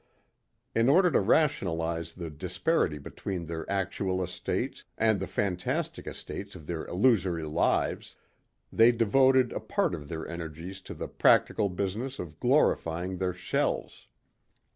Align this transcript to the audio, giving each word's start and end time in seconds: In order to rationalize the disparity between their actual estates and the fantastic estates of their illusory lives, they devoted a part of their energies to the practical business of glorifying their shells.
In 0.73 0.89
order 0.89 1.11
to 1.11 1.19
rationalize 1.19 2.15
the 2.15 2.31
disparity 2.31 2.97
between 2.97 3.45
their 3.45 3.69
actual 3.69 4.23
estates 4.23 4.83
and 4.97 5.19
the 5.19 5.27
fantastic 5.27 6.07
estates 6.07 6.55
of 6.55 6.65
their 6.65 6.87
illusory 6.87 7.43
lives, 7.43 8.15
they 8.73 8.91
devoted 8.91 9.51
a 9.51 9.59
part 9.59 9.93
of 9.93 10.09
their 10.09 10.27
energies 10.27 10.81
to 10.89 10.95
the 10.95 11.07
practical 11.07 11.69
business 11.69 12.17
of 12.17 12.39
glorifying 12.39 13.17
their 13.19 13.31
shells. 13.33 14.07